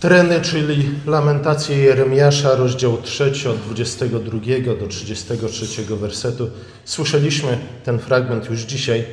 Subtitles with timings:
[0.00, 4.40] Treny, czyli lamentacje Jeremiasza, rozdział 3 od 22
[4.80, 6.50] do 33 wersetu.
[6.84, 9.04] Słyszeliśmy ten fragment już dzisiaj,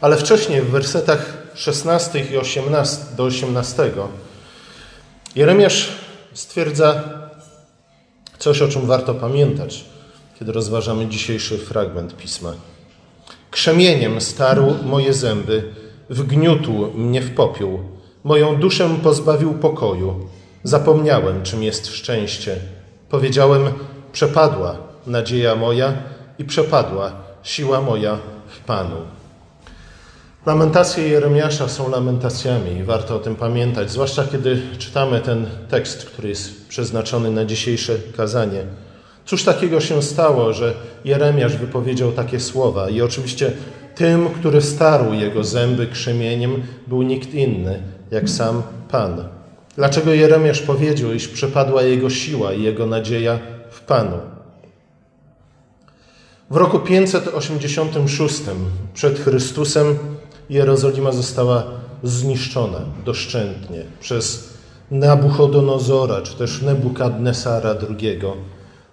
[0.00, 3.90] ale wcześniej w wersetach 16 i 18 do 18
[5.36, 5.88] Jeremiasz
[6.32, 7.04] stwierdza
[8.38, 9.84] coś, o czym warto pamiętać,
[10.38, 12.52] kiedy rozważamy dzisiejszy fragment pisma.
[13.50, 15.72] Krzemieniem starł moje zęby,
[16.10, 17.93] wgniótł mnie w popiół
[18.24, 20.14] Moją duszę pozbawił pokoju.
[20.62, 22.56] Zapomniałem, czym jest szczęście.
[23.08, 23.62] Powiedziałem,
[24.12, 24.76] przepadła
[25.06, 25.92] nadzieja moja
[26.38, 28.96] i przepadła siła moja w Panu.
[30.46, 36.28] Lamentacje Jeremiasza są lamentacjami i warto o tym pamiętać, zwłaszcza kiedy czytamy ten tekst, który
[36.28, 38.64] jest przeznaczony na dzisiejsze kazanie.
[39.26, 42.90] Cóż takiego się stało, że Jeremiasz wypowiedział takie słowa?
[42.90, 43.52] I oczywiście
[43.94, 49.24] tym, który starł jego zęby krzemieniem, był nikt inny, jak sam Pan.
[49.76, 53.38] Dlaczego Jeremiasz powiedział, iż przepadła jego siła i jego nadzieja
[53.70, 54.18] w Panu?
[56.50, 58.42] W roku 586
[58.94, 59.98] przed Chrystusem
[60.50, 61.64] Jerozolima została
[62.02, 64.54] zniszczona doszczętnie przez
[64.90, 68.20] Nabuchodonozora, czy też Nebukadnesara II,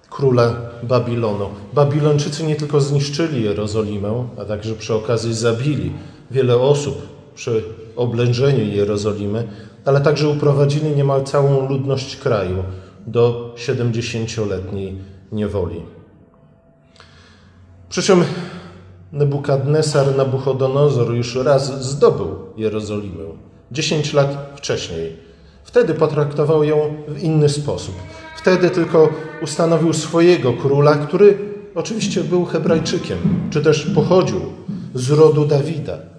[0.09, 1.50] króla Babilonu.
[1.73, 5.92] Babilończycy nie tylko zniszczyli Jerozolimę, a także przy okazji zabili
[6.32, 7.02] wiele osób
[7.36, 7.64] przy
[7.95, 9.47] oblężeniu Jerozolimy,
[9.86, 12.64] ale także uprowadzili niemal całą ludność kraju
[13.08, 14.95] do 70-letniej
[15.31, 15.81] niewoli.
[17.89, 18.23] Przy czym
[19.11, 23.23] Nebukadnesar Nabuchodonozor już raz zdobył Jerozolimę,
[23.72, 25.17] 10 lat wcześniej.
[25.64, 27.95] Wtedy potraktował ją w inny sposób.
[28.38, 29.09] Wtedy tylko
[29.42, 31.38] ustanowił swojego króla, który
[31.76, 33.17] oczywiście był Hebrajczykiem,
[33.50, 34.42] czy też pochodził
[34.94, 36.11] z rodu Dawida.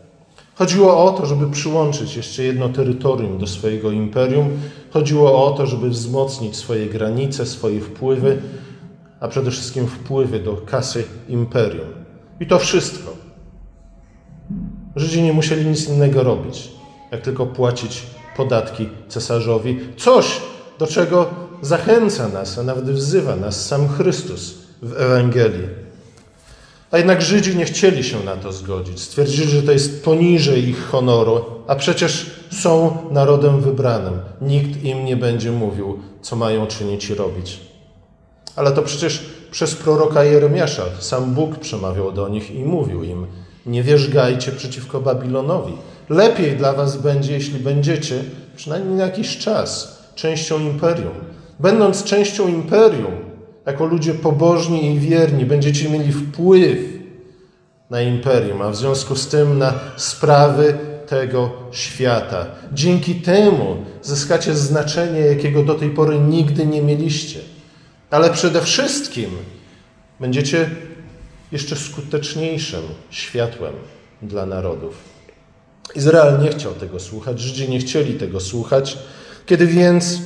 [0.54, 4.48] Chodziło o to, żeby przyłączyć jeszcze jedno terytorium do swojego imperium.
[4.90, 8.42] Chodziło o to, żeby wzmocnić swoje granice, swoje wpływy,
[9.20, 11.86] a przede wszystkim wpływy do kasy imperium.
[12.40, 13.12] I to wszystko.
[14.96, 16.68] Żydzi nie musieli nic innego robić,
[17.12, 18.02] jak tylko płacić
[18.36, 19.80] podatki cesarzowi.
[19.96, 20.40] Coś,
[20.78, 21.26] do czego
[21.62, 25.68] zachęca nas, a nawet wzywa nas sam Chrystus w Ewangelii.
[26.92, 29.00] A jednak Żydzi nie chcieli się na to zgodzić.
[29.00, 34.18] Stwierdzili, że to jest poniżej ich honoru, a przecież są narodem wybranym.
[34.40, 37.60] Nikt im nie będzie mówił, co mają czynić i robić.
[38.56, 43.26] Ale to przecież przez proroka Jeremiasza sam Bóg przemawiał do nich i mówił im:
[43.66, 45.72] Nie wierzgajcie przeciwko Babilonowi.
[46.08, 48.24] Lepiej dla was będzie, jeśli będziecie,
[48.56, 51.14] przynajmniej na jakiś czas, częścią imperium.
[51.60, 53.12] Będąc częścią imperium,
[53.66, 56.78] jako ludzie pobożni i wierni będziecie mieli wpływ
[57.90, 62.46] na imperium, a w związku z tym na sprawy tego świata.
[62.72, 67.40] Dzięki temu zyskacie znaczenie, jakiego do tej pory nigdy nie mieliście.
[68.10, 69.30] Ale przede wszystkim
[70.20, 70.70] będziecie
[71.52, 73.74] jeszcze skuteczniejszym światłem
[74.22, 74.94] dla narodów.
[75.94, 78.98] Izrael nie chciał tego słuchać, Żydzi nie chcieli tego słuchać.
[79.46, 80.18] Kiedy więc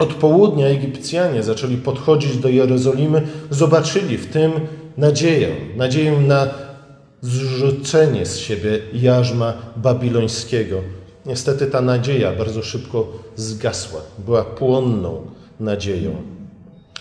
[0.00, 4.52] od południa Egipcjanie zaczęli podchodzić do Jerozolimy, zobaczyli w tym
[4.96, 6.48] nadzieję, nadzieję na
[7.20, 10.76] zrzucenie z siebie jarzma babilońskiego.
[11.26, 15.22] Niestety ta nadzieja bardzo szybko zgasła, była płonną
[15.60, 16.10] nadzieją.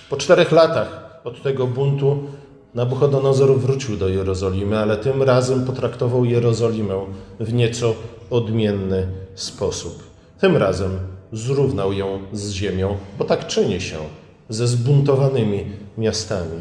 [0.09, 2.23] Po czterech latach od tego buntu
[2.75, 7.05] Nabuchodonozor wrócił do Jerozolimy, ale tym razem potraktował Jerozolimę
[7.39, 7.93] w nieco
[8.29, 10.03] odmienny sposób.
[10.39, 10.99] Tym razem
[11.33, 13.97] zrównał ją z ziemią, bo tak czyni się
[14.49, 15.65] ze zbuntowanymi
[15.97, 16.59] miastami.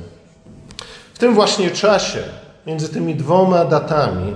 [1.15, 2.19] W tym właśnie czasie,
[2.67, 4.35] między tymi dwoma datami,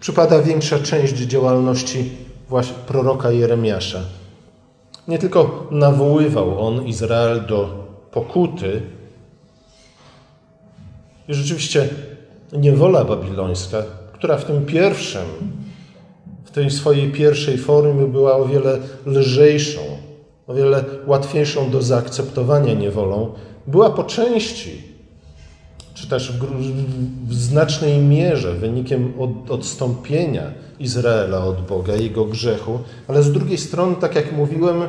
[0.00, 2.10] przypada większa część działalności
[2.86, 4.00] proroka Jeremiasza.
[5.08, 8.82] Nie tylko nawoływał on Izrael do pokuty,
[11.28, 11.88] i rzeczywiście
[12.52, 13.82] niewola babilońska,
[14.12, 15.22] która w tym pierwszym
[16.56, 19.80] tej swojej pierwszej formie była o wiele lżejszą,
[20.46, 23.32] o wiele łatwiejszą do zaakceptowania niewolą,
[23.66, 24.82] była po części,
[25.94, 26.46] czy też w,
[27.28, 30.42] w znacznej mierze wynikiem od, odstąpienia
[30.80, 32.78] Izraela od Boga, jego grzechu,
[33.08, 34.82] ale z drugiej strony, tak jak mówiłem,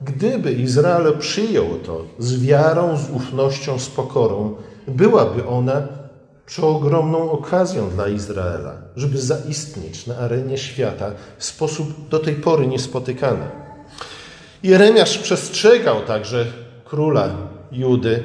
[0.00, 4.54] gdyby Izrael przyjął to z wiarą, z ufnością, z pokorą,
[4.88, 6.01] byłaby ona
[6.46, 13.44] przeogromną okazją dla Izraela, żeby zaistnieć na arenie świata w sposób do tej pory niespotykany.
[14.62, 16.46] Jeremiasz przestrzegał także
[16.84, 17.30] króla
[17.72, 18.22] Judy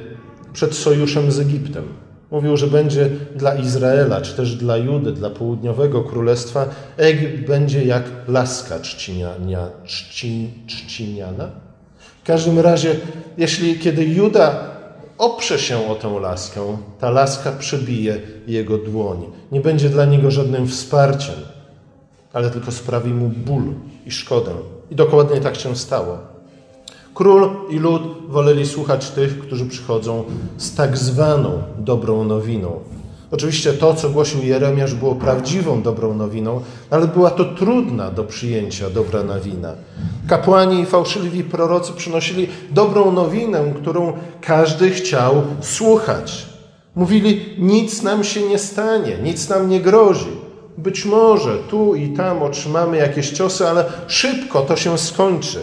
[0.53, 1.83] przed sojuszem z Egiptem.
[2.31, 6.65] Mówił, że będzie dla Izraela, czy też dla Judy, dla południowego królestwa,
[6.97, 11.49] Egipt będzie jak laska czciniania, czci, czciniana.
[12.23, 12.95] W każdym razie,
[13.37, 14.76] jeśli kiedy Juda
[15.17, 19.25] oprze się o tę laskę, ta laska przebije jego dłoń.
[19.51, 21.35] Nie będzie dla niego żadnym wsparciem,
[22.33, 23.73] ale tylko sprawi mu ból
[24.05, 24.51] i szkodę.
[24.91, 26.17] I dokładnie tak się stało.
[27.13, 30.23] Król i lud woleli słuchać tych, którzy przychodzą
[30.57, 32.79] z tak zwaną dobrą nowiną.
[33.31, 38.89] Oczywiście to, co głosił Jeremiasz, było prawdziwą dobrą nowiną, ale była to trudna do przyjęcia
[38.89, 39.73] dobra nowina.
[40.27, 46.45] Kapłani i fałszywi prorocy przynosili dobrą nowinę, którą każdy chciał słuchać.
[46.95, 50.47] Mówili: Nic nam się nie stanie, nic nam nie grozi.
[50.77, 55.59] Być może tu i tam otrzymamy jakieś ciosy, ale szybko to się skończy.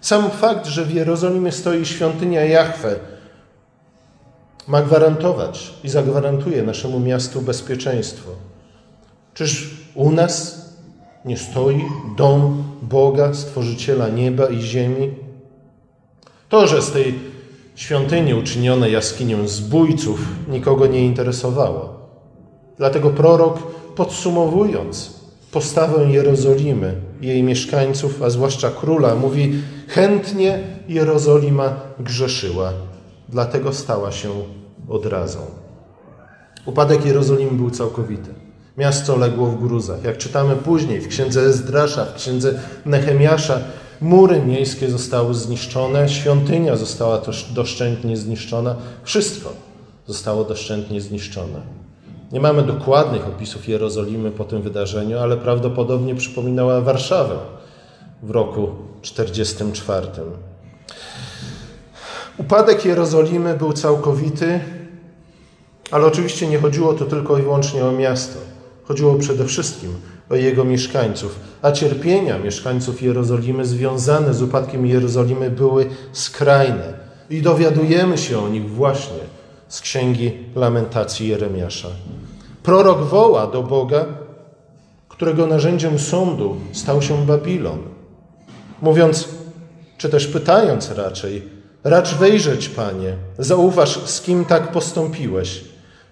[0.00, 2.96] Sam fakt, że w Jerozolimie stoi świątynia Jahwe,
[4.68, 8.30] ma gwarantować i zagwarantuje naszemu miastu bezpieczeństwo.
[9.34, 10.68] Czyż u nas
[11.24, 11.84] nie stoi
[12.16, 15.14] dom Boga, Stworzyciela nieba i ziemi?
[16.48, 17.14] To, że z tej
[17.74, 21.98] świątyni uczyniono jaskinię zbójców, nikogo nie interesowało.
[22.76, 23.58] Dlatego prorok,
[23.96, 25.14] podsumowując
[25.52, 32.72] postawę Jerozolimy, jej mieszkańców, a zwłaszcza króla, mówi: Chętnie Jerozolima grzeszyła,
[33.28, 34.30] dlatego stała się
[34.88, 35.38] odrazą.
[36.66, 38.34] Upadek Jerozolimy był całkowity.
[38.78, 40.04] Miasto legło w gruzach.
[40.04, 43.60] Jak czytamy później w księdze Ezdrasza, w księdze Nehemiasza,
[44.00, 47.20] mury miejskie zostały zniszczone, świątynia została
[47.54, 49.52] doszczętnie zniszczona, wszystko
[50.06, 51.60] zostało doszczętnie zniszczone.
[52.32, 57.36] Nie mamy dokładnych opisów Jerozolimy po tym wydarzeniu, ale prawdopodobnie przypominała Warszawę
[58.22, 58.68] w roku
[59.02, 60.06] 44.
[62.38, 64.60] Upadek Jerozolimy był całkowity,
[65.90, 68.38] ale oczywiście nie chodziło tu tylko i wyłącznie o miasto.
[68.84, 69.94] Chodziło przede wszystkim
[70.30, 77.08] o jego mieszkańców, a cierpienia mieszkańców Jerozolimy związane z upadkiem Jerozolimy były skrajne.
[77.30, 79.18] I dowiadujemy się o nich właśnie
[79.68, 81.88] z księgi lamentacji Jeremiasza.
[82.62, 84.04] Prorok woła do Boga,
[85.08, 87.78] którego narzędziem sądu stał się Babilon,
[88.82, 89.28] mówiąc,
[89.98, 91.42] czy też pytając raczej,
[91.84, 95.64] racz wejrzeć, Panie, zauważ, z kim tak postąpiłeś.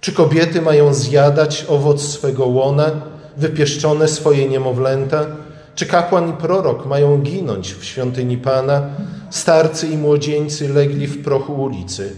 [0.07, 2.91] Czy kobiety mają zjadać owoc swego łona,
[3.37, 5.27] wypieszczone swoje niemowlęta?
[5.75, 8.83] Czy kapłan i prorok mają ginąć w świątyni Pana?
[9.31, 12.13] Starcy i młodzieńcy legli w prochu ulicy.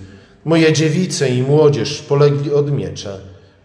[0.44, 3.16] Moje dziewice i młodzież polegli od miecza.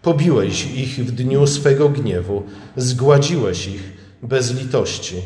[0.02, 2.42] Pobiłeś ich w dniu swego gniewu,
[2.76, 3.92] zgładziłeś ich
[4.22, 5.16] bez litości.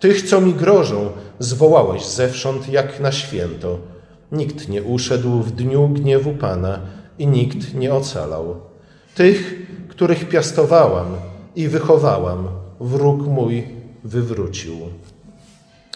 [0.00, 3.78] Tych, co mi grożą, zwołałeś zewsząd jak na święto.
[4.32, 6.80] Nikt nie uszedł w dniu gniewu Pana
[7.18, 8.56] i nikt nie ocalał.
[9.14, 11.06] Tych, których piastowałam
[11.56, 12.48] i wychowałam,
[12.80, 13.66] wróg mój
[14.04, 14.74] wywrócił.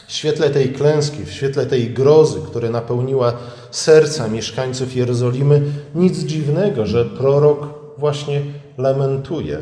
[0.07, 3.33] W świetle tej klęski, w świetle tej grozy, która napełniła
[3.71, 5.63] serca mieszkańców Jerozolimy,
[5.95, 7.67] nic dziwnego, że prorok
[7.99, 8.43] właśnie
[8.79, 9.59] lamentuje.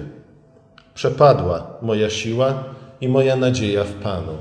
[0.95, 2.65] Przepadła moja siła
[3.01, 4.33] i moja nadzieja w Panu.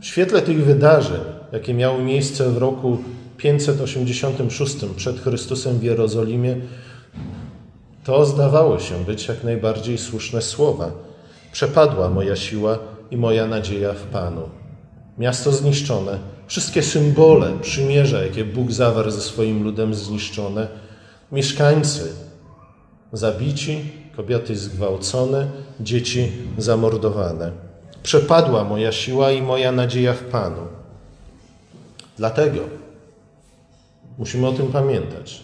[0.00, 1.20] W świetle tych wydarzeń,
[1.52, 2.98] jakie miały miejsce w roku
[3.36, 6.56] 586 przed Chrystusem w Jerozolimie,
[8.04, 10.90] to zdawało się być jak najbardziej słuszne słowa.
[11.52, 12.78] Przepadła moja siła
[13.10, 14.48] i moja nadzieja w Panu.
[15.18, 20.68] Miasto zniszczone, wszystkie symbole przymierza, jakie Bóg zawarł ze swoim ludem, zniszczone.
[21.32, 22.12] Mieszkańcy
[23.12, 23.80] zabici,
[24.16, 25.46] kobiety zgwałcone,
[25.80, 27.52] dzieci zamordowane.
[28.02, 30.60] Przepadła moja siła i moja nadzieja w Panu.
[32.16, 32.60] Dlatego
[34.18, 35.40] musimy o tym pamiętać.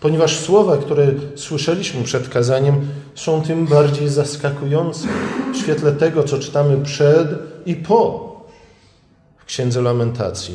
[0.00, 5.08] Ponieważ słowa, które słyszeliśmy przed kazaniem, są tym bardziej zaskakujące
[5.54, 7.28] w świetle tego, co czytamy przed
[7.66, 8.28] i po
[9.38, 10.54] w Księdze Lamentacji.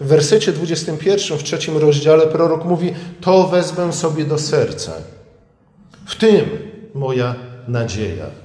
[0.00, 4.92] W wersecie 21 w trzecim rozdziale prorok mówi: To wezmę sobie do serca
[6.06, 6.44] w tym
[6.94, 7.34] moja
[7.68, 8.43] nadzieja.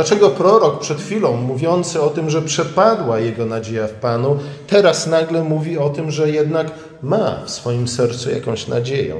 [0.00, 5.44] Dlaczego prorok przed chwilą mówiący o tym, że przepadła jego nadzieja w Panu, teraz nagle
[5.44, 6.70] mówi o tym, że jednak
[7.02, 9.14] ma w swoim sercu jakąś nadzieję?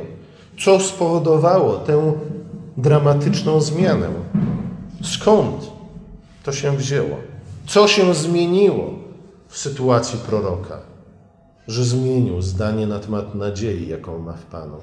[0.64, 2.12] Co spowodowało tę
[2.76, 4.08] dramatyczną zmianę?
[5.02, 5.70] Skąd
[6.42, 7.16] to się wzięło?
[7.66, 8.90] Co się zmieniło
[9.48, 10.78] w sytuacji proroka,
[11.68, 14.76] że zmienił zdanie na temat nadziei, jaką ma w Panu?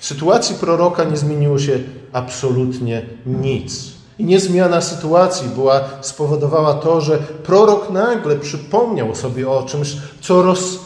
[0.00, 1.78] W sytuacji proroka nie zmieniło się
[2.12, 4.01] absolutnie nic.
[4.22, 10.78] I niezmiana sytuacji była, spowodowała to, że prorok nagle przypomniał sobie o czymś, co, roz,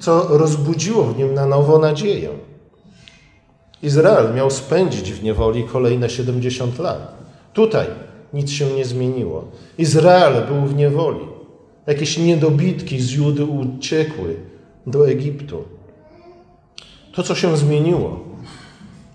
[0.00, 2.28] co rozbudziło w nim na nowo nadzieję.
[3.82, 7.14] Izrael miał spędzić w niewoli kolejne 70 lat.
[7.52, 7.86] Tutaj
[8.32, 9.44] nic się nie zmieniło.
[9.78, 11.26] Izrael był w niewoli.
[11.86, 14.36] Jakieś niedobitki z Judy uciekły
[14.86, 15.64] do Egiptu.
[17.14, 18.20] To, co się zmieniło,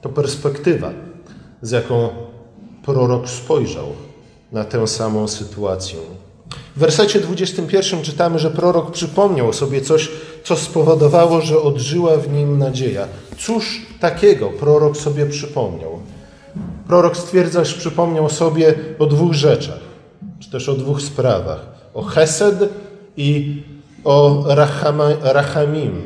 [0.01, 0.91] to perspektywa,
[1.61, 2.09] z jaką
[2.87, 3.87] prorok spojrzał
[4.51, 5.99] na tę samą sytuację.
[6.75, 10.09] W wersecie 21 czytamy, że prorok przypomniał sobie coś,
[10.43, 13.07] co spowodowało, że odżyła w nim nadzieja.
[13.37, 15.99] Cóż takiego prorok sobie przypomniał?
[16.87, 19.79] Prorok stwierdza, że przypomniał sobie o dwóch rzeczach,
[20.39, 22.69] czy też o dwóch sprawach: o Hesed
[23.17, 23.61] i
[24.03, 26.01] o Rachama, Rachamim.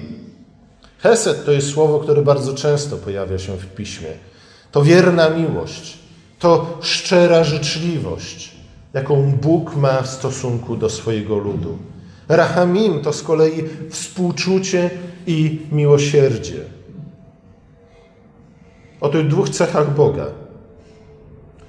[0.98, 4.10] Hesed to jest słowo, które bardzo często pojawia się w piśmie.
[4.72, 6.01] To wierna miłość,
[6.42, 8.52] to szczera życzliwość,
[8.94, 11.78] jaką Bóg ma w stosunku do swojego ludu.
[12.28, 14.90] Rachamim to z kolei współczucie
[15.28, 16.60] i miłosierdzie.
[19.02, 20.26] O tych dwóch cechach Boga,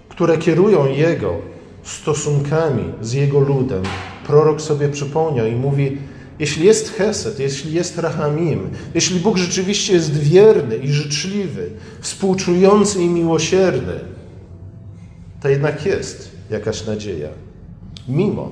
[0.09, 1.35] które kierują Jego
[1.83, 3.83] stosunkami z Jego ludem,
[4.27, 5.99] prorok sobie przypomniał i mówi:
[6.39, 13.09] Jeśli jest Hesed, jeśli jest Rahamim, jeśli Bóg rzeczywiście jest wierny i życzliwy, współczujący i
[13.09, 14.12] miłosierny,
[15.43, 17.29] to jednak jest jakaś nadzieja.
[18.09, 18.51] Mimo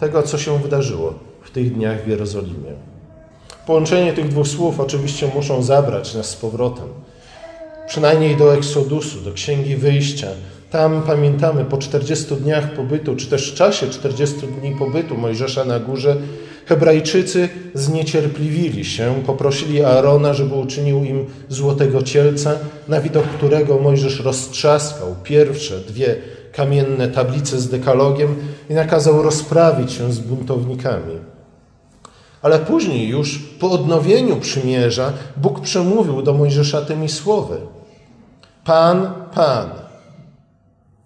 [0.00, 2.72] tego, co się wydarzyło w tych dniach w Jerozolimie.
[3.66, 6.88] Połączenie tych dwóch słów oczywiście muszą zabrać nas z powrotem.
[7.86, 10.28] Przynajmniej do Eksodusu, do Księgi Wyjścia.
[10.76, 16.16] Tam pamiętamy po 40 dniach pobytu, czy też czasie 40 dni pobytu Mojżesza na górze,
[16.66, 22.52] Hebrajczycy zniecierpliwili się, poprosili Aarona, żeby uczynił im złotego cielca,
[22.88, 26.16] na widok którego Mojżesz roztrzaskał pierwsze dwie
[26.52, 28.36] kamienne tablice z dekalogiem
[28.70, 31.18] i nakazał rozprawić się z buntownikami.
[32.42, 37.56] Ale później już po odnowieniu przymierza Bóg przemówił do Mojżesza tymi słowy.
[38.64, 39.85] Pan, Pan,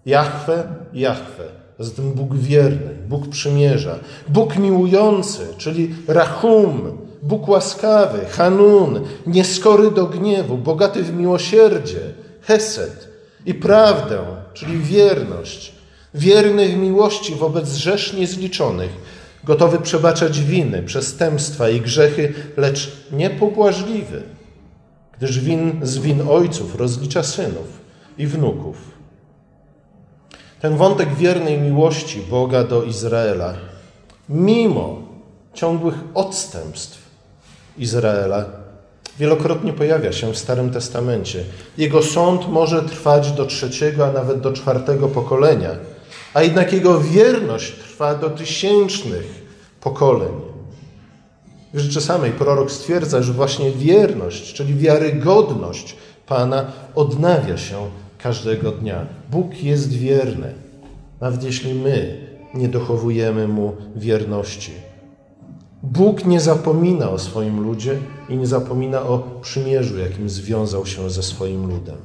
[0.05, 1.43] Jahwe, Jahwe,
[1.79, 10.57] zatem Bóg wierny, Bóg przymierza, Bóg miłujący, czyli Rahum, Bóg łaskawy, Hanun, nieskory do gniewu,
[10.57, 11.99] bogaty w miłosierdzie,
[12.41, 13.07] Hesed
[13.45, 14.19] i prawdę,
[14.53, 15.73] czyli wierność,
[16.13, 18.91] wierny w miłości wobec rzesz niezliczonych,
[19.43, 24.23] gotowy przebaczać winy, przestępstwa i grzechy, lecz niepobłażliwy,
[25.17, 27.81] gdyż win z win ojców rozlicza synów
[28.17, 28.90] i wnuków.
[30.61, 33.53] Ten wątek wiernej miłości Boga do Izraela,
[34.29, 35.01] mimo
[35.53, 36.97] ciągłych odstępstw
[37.77, 38.45] Izraela,
[39.19, 41.43] wielokrotnie pojawia się w Starym Testamencie.
[41.77, 45.69] Jego sąd może trwać do trzeciego, a nawet do czwartego pokolenia,
[46.33, 49.45] a jednak jego wierność trwa do tysięcznych
[49.81, 50.31] pokoleń.
[51.73, 55.95] W rzeczy samej prorok stwierdza, że właśnie wierność, czyli wiarygodność
[56.27, 56.65] Pana
[56.95, 57.89] odnawia się
[58.23, 59.05] każdego dnia.
[59.31, 60.53] Bóg jest wierny,
[61.21, 62.17] nawet jeśli my
[62.53, 64.71] nie dochowujemy Mu wierności.
[65.83, 67.97] Bóg nie zapomina o swoim ludzie
[68.29, 71.97] i nie zapomina o przymierzu, jakim związał się ze swoim ludem.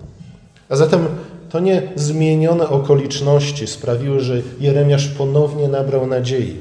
[0.68, 1.06] A zatem
[1.50, 6.56] to nie zmienione okoliczności sprawiły, że Jeremiasz ponownie nabrał nadziei.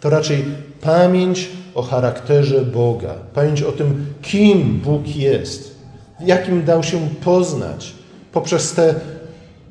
[0.00, 0.44] To raczej
[0.80, 5.78] pamięć o charakterze Boga, pamięć o tym, kim Bóg jest,
[6.20, 7.97] jakim dał się poznać
[8.32, 8.94] poprzez te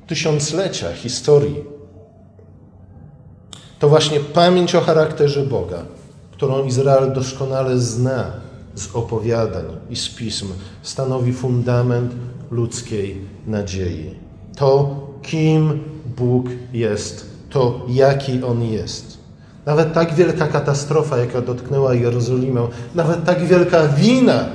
[0.07, 1.63] tysiąclecia historii.
[3.79, 5.85] To właśnie pamięć o charakterze Boga,
[6.31, 8.31] którą Izrael doskonale zna
[8.75, 10.47] z opowiadań i z pism,
[10.81, 12.11] stanowi fundament
[12.51, 14.15] ludzkiej nadziei.
[14.57, 15.83] To, kim
[16.17, 19.17] Bóg jest, to, jaki On jest.
[19.65, 24.45] Nawet tak wielka katastrofa, jaka dotknęła Jerozolimę, nawet tak wielka wina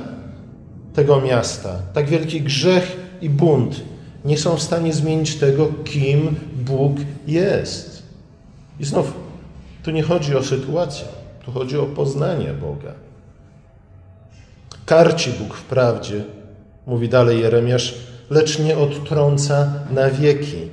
[0.93, 3.92] tego miasta, tak wielki grzech i bunt
[4.25, 8.03] nie są w stanie zmienić tego, kim Bóg jest.
[8.79, 9.13] I znów,
[9.83, 11.05] tu nie chodzi o sytuację,
[11.45, 12.93] tu chodzi o poznanie Boga.
[14.85, 16.23] Karci Bóg wprawdzie,
[16.87, 17.95] mówi dalej Jeremiasz,
[18.29, 20.69] lecz nie odtrąca na wieki.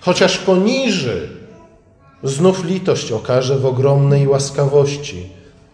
[0.00, 1.28] Chociaż poniży,
[2.22, 5.26] znów litość okaże w ogromnej łaskawości,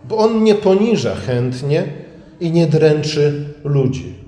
[0.04, 1.92] bo On nie poniża chętnie
[2.40, 4.25] i nie dręczy ludzi.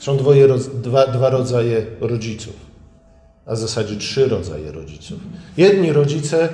[0.00, 0.48] Są dwoje,
[0.82, 2.54] dwa, dwa rodzaje rodziców,
[3.46, 5.18] a w zasadzie trzy rodzaje rodziców.
[5.56, 6.48] Jedni rodzice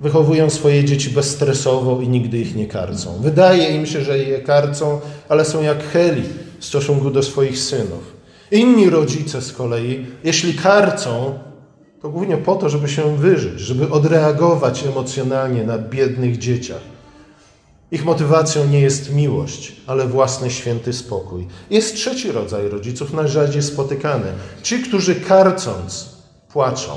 [0.00, 3.18] wychowują swoje dzieci bezstresowo i nigdy ich nie karcą.
[3.20, 6.22] Wydaje im się, że je karcą, ale są jak heli
[6.58, 8.16] w stosunku do swoich synów.
[8.50, 11.38] Inni rodzice z kolei, jeśli karcą,
[12.02, 16.91] to głównie po to, żeby się wyżyć, żeby odreagować emocjonalnie na biednych dzieciach.
[17.92, 21.46] Ich motywacją nie jest miłość, ale własny święty spokój.
[21.70, 24.26] Jest trzeci rodzaj rodziców, najrzadziej spotykany.
[24.62, 26.08] Ci, którzy karcąc
[26.52, 26.90] płaczą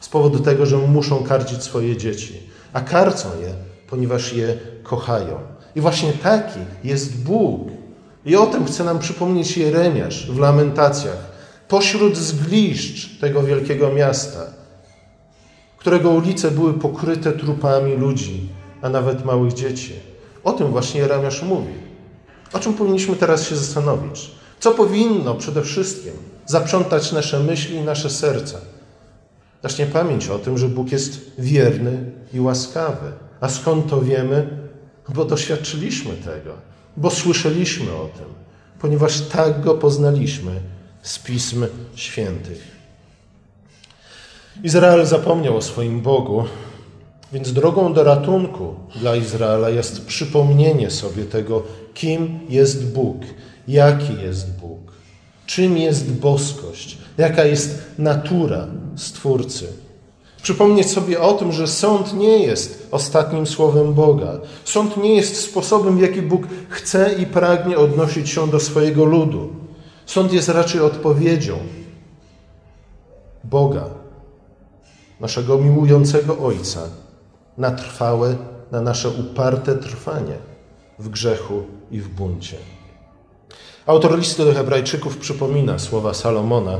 [0.00, 3.54] z powodu tego, że muszą karcić swoje dzieci, a karcą je,
[3.90, 5.38] ponieważ je kochają.
[5.76, 7.68] I właśnie taki jest Bóg.
[8.26, 11.34] I o tym chce nam przypomnieć Jeremiasz w lamentacjach.
[11.68, 14.46] Pośród zgliszcz tego wielkiego miasta,
[15.78, 18.48] którego ulice były pokryte trupami ludzi,
[18.84, 19.92] a nawet małych dzieci.
[20.44, 21.72] O tym właśnie Jeremiasz mówi.
[22.52, 24.30] O czym powinniśmy teraz się zastanowić?
[24.60, 26.12] Co powinno przede wszystkim
[26.46, 28.58] zaprzątać nasze myśli i nasze serca?
[29.62, 33.12] Właśnie pamięć o tym, że Bóg jest wierny i łaskawy.
[33.40, 34.48] A skąd to wiemy?
[35.08, 36.52] Bo doświadczyliśmy tego,
[36.96, 38.26] bo słyszeliśmy o tym,
[38.80, 40.60] ponieważ tak go poznaliśmy
[41.02, 42.74] z Pism Świętych.
[44.62, 46.44] Izrael zapomniał o swoim Bogu,
[47.34, 51.62] więc drogą do ratunku dla Izraela jest przypomnienie sobie tego,
[51.94, 53.16] kim jest Bóg,
[53.68, 54.92] jaki jest Bóg,
[55.46, 59.66] czym jest boskość, jaka jest natura Stwórcy.
[60.42, 64.40] Przypomnieć sobie o tym, że sąd nie jest ostatnim słowem Boga.
[64.64, 69.52] Sąd nie jest sposobem, w jaki Bóg chce i pragnie odnosić się do swojego ludu.
[70.06, 71.58] Sąd jest raczej odpowiedzią
[73.44, 73.84] Boga,
[75.20, 76.80] naszego miłującego Ojca,
[77.58, 78.36] na trwałe,
[78.72, 80.36] na nasze uparte trwanie
[80.98, 82.56] w grzechu i w buncie.
[83.86, 86.78] Autor listu do Hebrajczyków przypomina słowa Salomona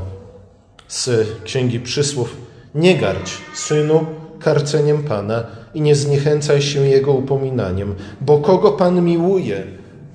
[0.87, 2.35] z Księgi Przysłów:
[2.75, 4.05] Nie gardź, synu,
[4.39, 9.63] karceniem Pana i nie zniechęcaj się jego upominaniem, bo kogo Pan miłuje,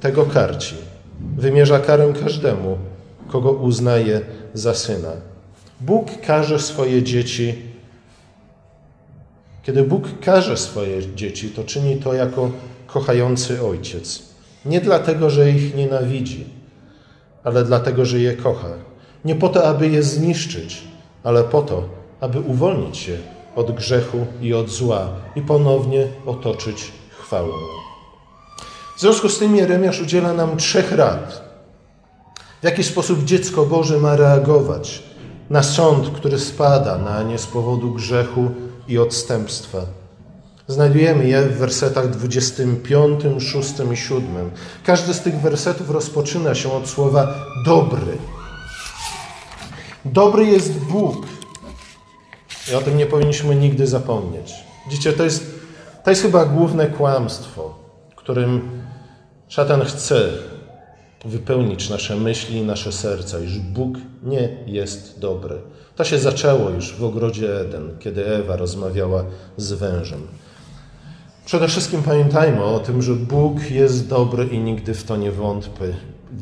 [0.00, 0.74] tego karci.
[1.36, 2.78] Wymierza karę każdemu,
[3.28, 4.20] kogo uznaje
[4.54, 5.12] za syna.
[5.80, 7.69] Bóg każe swoje dzieci
[9.62, 12.50] kiedy Bóg karze swoje dzieci, to czyni to jako
[12.86, 14.22] kochający ojciec.
[14.64, 16.44] Nie dlatego, że ich nienawidzi,
[17.44, 18.68] ale dlatego, że je kocha.
[19.24, 20.82] Nie po to, aby je zniszczyć,
[21.24, 21.84] ale po to,
[22.20, 23.18] aby uwolnić się
[23.56, 27.52] od grzechu i od zła i ponownie otoczyć chwałą.
[28.96, 31.50] W związku z tym Jeremiasz udziela nam trzech rad.
[32.60, 35.02] W jaki sposób dziecko Boże ma reagować
[35.50, 38.50] na sąd, który spada na nie z powodu grzechu
[38.88, 39.78] i odstępstwa.
[40.68, 44.50] Znajdujemy je w wersetach 25, 6 i 7.
[44.84, 48.18] Każdy z tych wersetów rozpoczyna się od słowa dobry.
[50.04, 51.26] Dobry jest Bóg.
[52.72, 54.52] I o tym nie powinniśmy nigdy zapomnieć.
[54.86, 55.44] Widzicie, to jest,
[56.04, 57.74] to jest chyba główne kłamstwo,
[58.16, 58.82] którym
[59.48, 60.28] szatan chce
[61.24, 65.60] wypełnić nasze myśli i nasze serca, iż Bóg nie jest dobry.
[66.00, 69.24] To się zaczęło już w ogrodzie Eden, kiedy Ewa rozmawiała
[69.56, 70.20] z wężem.
[71.46, 75.94] Przede wszystkim pamiętajmy o tym, że Bóg jest dobry i nigdy w to nie wątpy,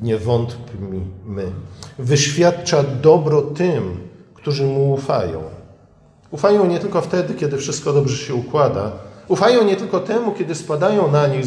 [0.03, 1.53] nie wątpmy.
[1.99, 3.97] Wyświadcza dobro tym,
[4.35, 5.43] którzy mu ufają.
[6.31, 8.93] Ufają nie tylko wtedy, kiedy wszystko dobrze się układa.
[9.29, 11.45] Ufają nie tylko temu, kiedy spadają na nich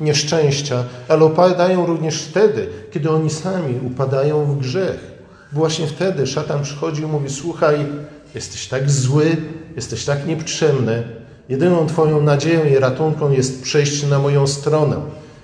[0.00, 5.09] nieszczęścia, ale upadają również wtedy, kiedy oni sami upadają w grzech.
[5.52, 7.86] Właśnie wtedy szatan przychodzi i mówi: Słuchaj,
[8.34, 9.36] jesteś tak zły,
[9.76, 11.02] jesteś tak niepotrzebny.
[11.48, 14.96] Jedyną Twoją nadzieją i ratunką jest przejść na moją stronę.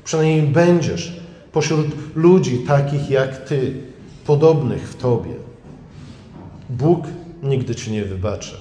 [0.04, 1.20] Przynajmniej będziesz
[1.52, 3.74] pośród ludzi takich jak Ty,
[4.26, 5.34] podobnych w Tobie.
[6.70, 7.04] Bóg
[7.42, 8.56] nigdy Ci nie wybaczy.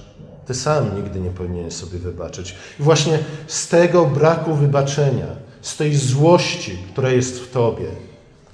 [0.46, 2.54] Ty sam nigdy nie powinieneś sobie wybaczyć.
[2.80, 5.26] I właśnie z tego braku wybaczenia,
[5.62, 7.86] z tej złości, która jest w Tobie,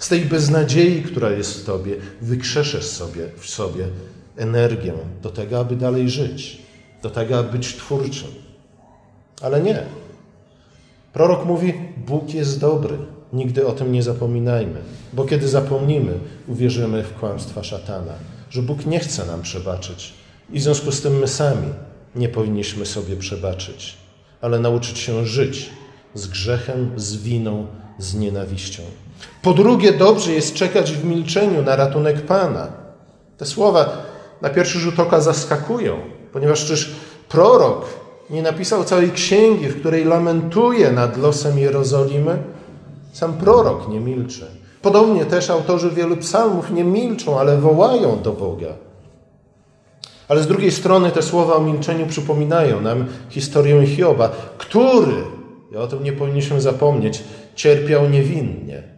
[0.02, 3.88] z tej beznadziei, która jest w Tobie, wykrzeszesz sobie w sobie
[4.36, 6.58] energię do tego, aby dalej żyć,
[7.02, 8.28] do tego, aby być twórczym.
[9.42, 9.82] Ale nie.
[11.12, 11.74] Prorok mówi:
[12.06, 12.98] Bóg jest dobry.
[13.32, 14.80] Nigdy o tym nie zapominajmy,
[15.12, 18.12] bo kiedy zapomnimy, uwierzymy w kłamstwa szatana,
[18.50, 20.12] że Bóg nie chce nam przebaczyć
[20.52, 21.68] i w związku z tym my sami
[22.16, 23.96] nie powinniśmy sobie przebaczyć,
[24.40, 25.70] ale nauczyć się żyć
[26.14, 27.66] z grzechem, z winą,
[27.98, 28.82] z nienawiścią.
[29.42, 32.68] Po drugie, dobrze jest czekać w milczeniu na ratunek Pana.
[33.38, 33.88] Te słowa
[34.42, 35.96] na pierwszy rzut oka zaskakują,
[36.32, 36.94] ponieważ czyż
[37.28, 37.84] prorok
[38.30, 42.42] nie napisał całej księgi, w której lamentuje nad losem Jerozolimy?
[43.12, 44.46] Sam prorok nie milczy.
[44.82, 48.74] Podobnie też autorzy wielu psalmów nie milczą, ale wołają do Boga.
[50.28, 55.24] Ale z drugiej strony te słowa o milczeniu przypominają nam historię Hioba, który,
[55.72, 58.91] i o tym nie powinniśmy zapomnieć, cierpiał niewinnie.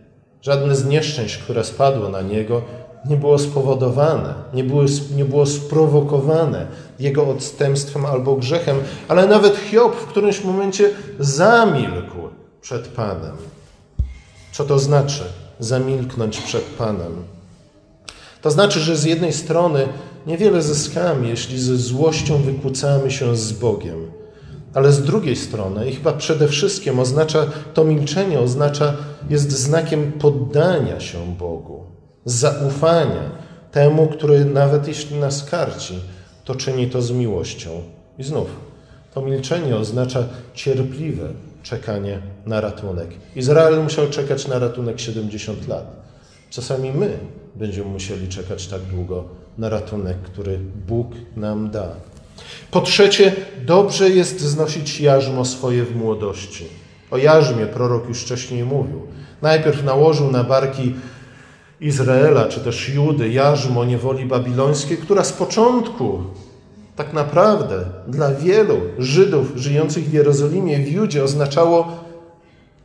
[0.45, 2.63] Żadne z nieszczęść, które spadło na niego,
[3.05, 4.85] nie było spowodowane, nie było,
[5.17, 6.67] nie było sprowokowane
[6.99, 8.77] jego odstępstwem albo grzechem,
[9.09, 12.19] ale nawet Hiob w którymś momencie zamilkł
[12.61, 13.37] przed Panem.
[14.53, 15.25] Co to znaczy
[15.61, 17.25] zamilknąć przed Panem?
[18.43, 19.89] To znaczy, że z jednej strony
[20.27, 24.11] niewiele zyskamy, jeśli ze złością wykłócamy się z Bogiem,
[24.75, 28.95] ale z drugiej strony, i chyba przede wszystkim oznacza, to milczenie oznacza,
[29.31, 31.85] jest znakiem poddania się Bogu,
[32.25, 33.31] zaufania
[33.73, 36.01] temu, który nawet jeśli nas karci,
[36.45, 37.71] to czyni to z miłością.
[38.19, 38.47] I znów,
[39.15, 41.29] to milczenie oznacza cierpliwe
[41.63, 43.09] czekanie na ratunek.
[43.37, 46.05] Izrael musiał czekać na ratunek 70 lat.
[46.51, 47.19] Czasami my
[47.55, 49.25] będziemy musieli czekać tak długo
[49.59, 51.07] na ratunek, który Bóg
[51.37, 51.89] nam da.
[52.71, 53.33] Po trzecie,
[53.65, 56.65] dobrze jest znosić jarzmo swoje w młodości.
[57.11, 59.07] O jarzmie prorok już wcześniej mówił.
[59.43, 60.95] Najpierw nałożył na barki
[61.81, 66.23] Izraela, czy też Judy, jarzmo niewoli babilońskiej, która z początku
[66.97, 72.05] tak naprawdę dla wielu Żydów żyjących w Jerozolimie, w Judzie oznaczało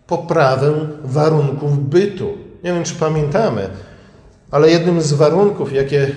[0.07, 2.37] poprawę warunków bytu.
[2.63, 3.69] Nie wiem, czy pamiętamy,
[4.51, 6.15] ale jednym z warunków, jakie,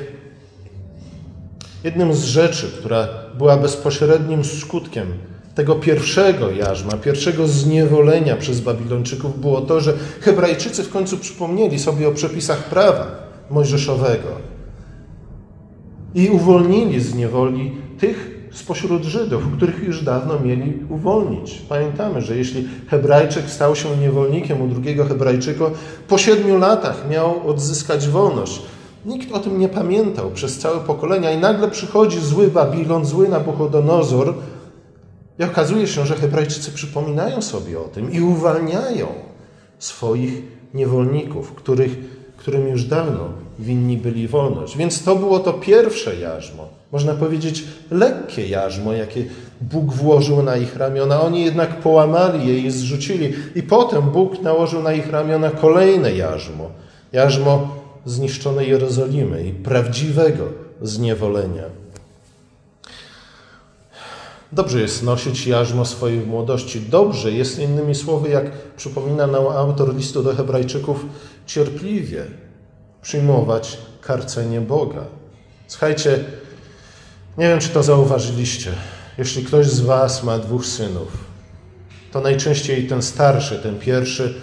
[1.85, 5.07] jednym z rzeczy, która była bezpośrednim skutkiem
[5.55, 12.09] tego pierwszego jarzma, pierwszego zniewolenia przez Babilończyków było to, że Hebrajczycy w końcu przypomnieli sobie
[12.09, 13.07] o przepisach prawa
[13.51, 14.29] mojżeszowego
[16.15, 21.63] i uwolnili z niewoli tych spośród Żydów, których już dawno mieli uwolnić.
[21.69, 25.65] Pamiętamy, że jeśli Hebrajczyk stał się niewolnikiem u drugiego Hebrajczyka,
[26.09, 28.63] po siedmiu latach miał odzyskać wolność.
[29.07, 34.35] Nikt o tym nie pamiętał przez całe pokolenia i nagle przychodzi zły Babilon, zły Nabuchodonozor
[35.39, 39.07] i okazuje się, że Hebrajczycy przypominają sobie o tym i uwalniają
[39.79, 40.43] swoich
[40.75, 41.99] niewolników, których,
[42.37, 44.77] którym już dawno winni byli wolność.
[44.77, 49.25] Więc to było to pierwsze jarzmo można powiedzieć, lekkie jarzmo, jakie
[49.61, 51.21] Bóg włożył na ich ramiona.
[51.21, 53.33] Oni jednak połamali je i zrzucili.
[53.55, 56.71] I potem Bóg nałożył na ich ramiona kolejne jarzmo.
[57.13, 57.69] Jarzmo
[58.05, 60.49] zniszczonej Jerozolimy i prawdziwego
[60.83, 61.65] zniewolenia.
[64.53, 66.81] Dobrze jest nosić jarzmo swojej młodości.
[66.81, 71.07] Dobrze jest, innymi słowy, jak przypomina nam autor listu do Hebrajczyków,
[71.47, 72.25] cierpliwie
[73.03, 75.05] przyjmować karcenie Boga.
[75.69, 76.25] Słuchajcie,
[77.39, 78.73] nie wiem, czy to zauważyliście.
[79.19, 81.09] Jeśli ktoś z Was ma dwóch synów,
[82.13, 84.35] to najczęściej ten starszy, ten pierwszy,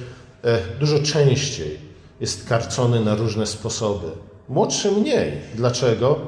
[0.44, 1.89] e, dużo częściej
[2.20, 4.08] jest karcony na różne sposoby.
[4.50, 5.32] Młodszy mniej.
[5.56, 6.20] Dlaczego?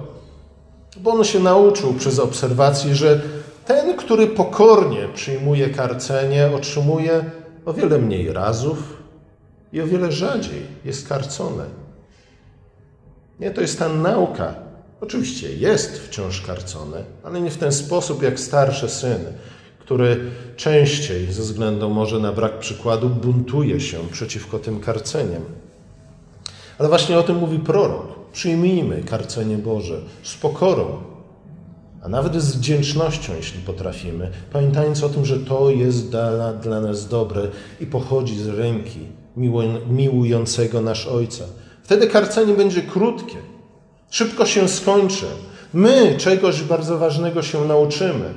[0.97, 3.21] Bo on się nauczył przez obserwację, że
[3.65, 7.25] ten, który pokornie przyjmuje karcenie, otrzymuje
[7.65, 8.77] o wiele mniej razów
[9.73, 11.63] i o wiele rzadziej jest karcony.
[13.39, 18.39] Nie, to jest ta nauka Oczywiście jest wciąż karcony, ale nie w ten sposób jak
[18.39, 19.19] starszy syn,
[19.79, 20.17] który
[20.55, 25.41] częściej ze względu może na brak przykładu buntuje się przeciwko tym karceniem.
[26.81, 28.07] Ale właśnie o tym mówi prorok.
[28.33, 30.85] Przyjmijmy karcenie Boże z pokorą,
[32.03, 37.07] a nawet z wdzięcznością, jeśli potrafimy, pamiętając o tym, że to jest dla, dla nas
[37.07, 37.41] dobre
[37.79, 38.99] i pochodzi z ręki
[39.89, 41.43] miłującego nasz Ojca.
[41.83, 43.37] Wtedy karcenie będzie krótkie,
[44.09, 45.25] Szybko się skończy.
[45.73, 48.33] My czegoś bardzo ważnego się nauczymy.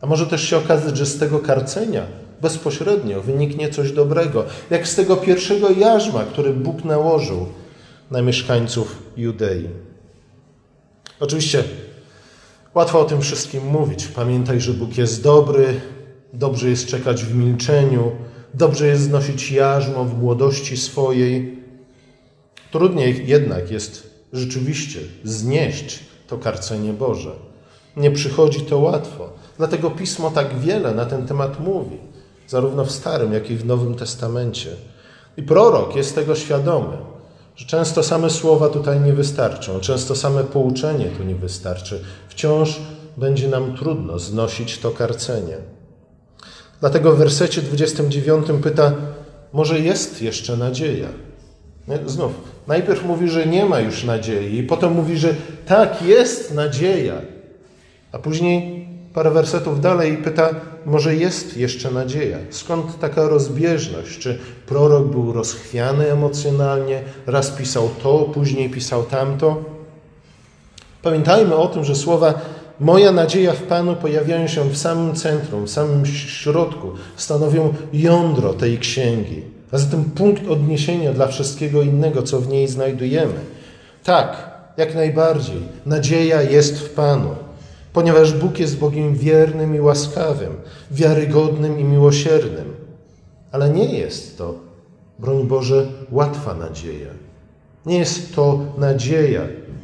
[0.00, 2.02] A może też się okazać, że z tego karcenia
[2.42, 7.46] bezpośrednio wyniknie coś dobrego, jak z tego pierwszego jarzma, który Bóg nałożył
[8.10, 9.68] na mieszkańców Judei.
[11.20, 11.64] Oczywiście
[12.74, 14.06] łatwo o tym wszystkim mówić.
[14.06, 15.80] Pamiętaj, że Bóg jest dobry,
[16.32, 18.12] dobrze jest czekać w milczeniu,
[18.54, 21.58] dobrze jest znosić jarzmo w młodości swojej.
[22.70, 27.30] Trudniej jednak jest rzeczywiście znieść to karcenie Boże.
[27.96, 29.32] Nie przychodzi to łatwo.
[29.58, 31.96] Dlatego Pismo tak wiele na ten temat mówi,
[32.48, 34.70] zarówno w Starym, jak i w Nowym Testamencie.
[35.36, 36.96] I prorok jest tego świadomy,
[37.56, 42.00] że często same słowa tutaj nie wystarczą, często same pouczenie tu nie wystarczy.
[42.28, 42.80] Wciąż
[43.16, 45.56] będzie nam trudno znosić to karcenie.
[46.80, 48.92] Dlatego w wersecie 29 pyta,
[49.52, 51.08] może jest jeszcze nadzieja?
[52.06, 52.32] Znów,
[52.66, 55.34] najpierw mówi, że nie ma już nadziei, potem mówi, że
[55.66, 57.14] tak, jest nadzieja.
[58.12, 60.50] A później parę wersetów dalej pyta,
[60.86, 62.38] może jest jeszcze nadzieja.
[62.50, 64.18] Skąd taka rozbieżność?
[64.18, 69.64] Czy prorok był rozchwiany emocjonalnie, raz pisał to, później pisał tamto?
[71.02, 72.34] Pamiętajmy o tym, że słowa
[72.80, 78.78] Moja nadzieja w Panu pojawiają się w samym centrum, w samym środku, stanowią jądro tej
[78.78, 83.34] księgi a zatem punkt odniesienia dla wszystkiego innego, co w niej znajdujemy.
[84.04, 87.30] Tak, jak najbardziej, nadzieja jest w Panu,
[87.94, 90.52] ponieważ Bóg jest Bogiem wiernym i łaskawym,
[90.90, 92.74] wiarygodnym i miłosiernym.
[93.52, 94.54] Ale nie jest to,
[95.18, 97.10] broń Boże, łatwa nadzieja.
[97.86, 99.40] Nie jest to nadzieja,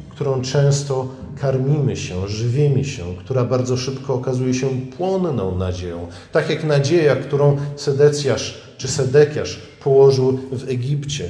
[0.09, 1.07] którą często
[1.39, 6.07] karmimy się, żywimy się, która bardzo szybko okazuje się płonną nadzieją.
[6.31, 11.29] Tak jak nadzieja, którą Sedecjasz czy Sedekiasz położył w Egipcie.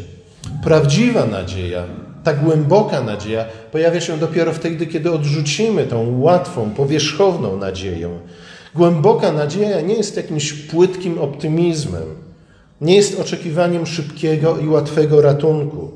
[0.63, 1.85] Prawdziwa nadzieja,
[2.23, 8.09] ta głęboka nadzieja pojawia się dopiero wtedy, kiedy odrzucimy tą łatwą, powierzchowną nadzieję.
[8.75, 12.03] Głęboka nadzieja nie jest jakimś płytkim optymizmem,
[12.81, 15.91] nie jest oczekiwaniem szybkiego i łatwego ratunku.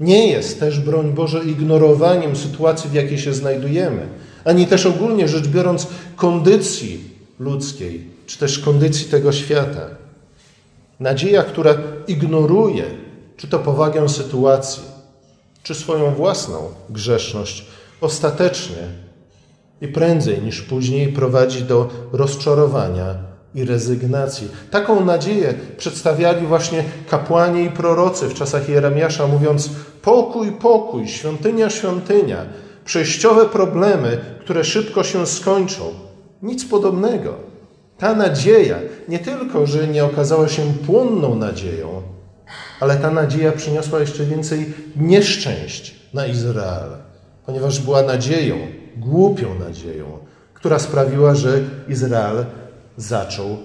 [0.00, 4.06] Nie jest też, broń Boże, ignorowaniem sytuacji, w jakiej się znajdujemy,
[4.44, 5.86] ani też ogólnie rzecz biorąc
[6.16, 7.00] kondycji
[7.40, 9.86] ludzkiej, czy też kondycji tego świata.
[11.00, 11.74] Nadzieja, która
[12.08, 12.84] ignoruje
[13.38, 14.82] czy to powagę sytuacji,
[15.62, 16.56] czy swoją własną
[16.90, 17.66] grzeszność,
[18.00, 18.82] ostatecznie
[19.80, 23.14] i prędzej niż później prowadzi do rozczarowania
[23.54, 24.48] i rezygnacji.
[24.70, 29.70] Taką nadzieję przedstawiali właśnie kapłani i prorocy w czasach Jeremiasza, mówiąc:
[30.02, 32.46] pokój, pokój, świątynia, świątynia,
[32.84, 35.84] przejściowe problemy, które szybko się skończą.
[36.42, 37.34] Nic podobnego.
[37.98, 38.76] Ta nadzieja
[39.08, 42.02] nie tylko, że nie okazała się płonną nadzieją,
[42.80, 46.90] ale ta nadzieja przyniosła jeszcze więcej nieszczęść na Izrael,
[47.46, 48.56] ponieważ była nadzieją,
[48.96, 50.18] głupią nadzieją,
[50.54, 52.44] która sprawiła, że Izrael
[52.96, 53.56] zaczął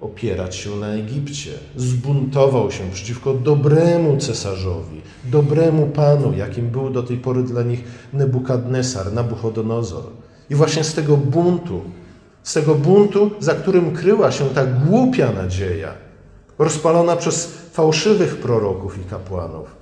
[0.00, 1.50] opierać się na Egipcie.
[1.76, 9.12] Zbuntował się przeciwko dobremu cesarzowi, dobremu panu, jakim był do tej pory dla nich Nebukadnesar,
[9.12, 10.04] Nabuchodonozor.
[10.50, 11.80] I właśnie z tego buntu,
[12.42, 15.94] z tego buntu, za którym kryła się ta głupia nadzieja,
[16.64, 19.76] rozpalona przez fałszywych proroków i kapłanów,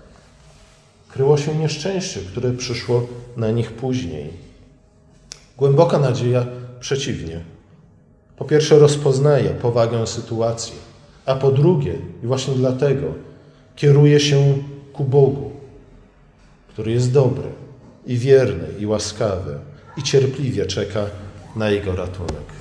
[1.09, 4.31] kryło się nieszczęście, które przyszło na nich później.
[5.57, 6.47] Głęboka nadzieja
[6.81, 7.41] przeciwnie
[8.41, 10.75] po pierwsze, rozpoznaje powagę sytuacji,
[11.27, 13.07] a po drugie, i właśnie dlatego,
[13.77, 14.59] kieruje się
[14.93, 15.51] ku Bogu,
[16.69, 17.49] który jest dobry
[18.07, 19.59] i wierny i łaskawy
[19.97, 21.07] i cierpliwie czeka
[21.57, 22.60] na jego ratunek.